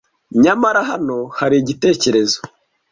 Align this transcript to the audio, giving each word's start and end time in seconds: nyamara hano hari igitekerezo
nyamara 0.43 0.79
hano 0.89 1.17
hari 1.39 1.55
igitekerezo 1.59 2.37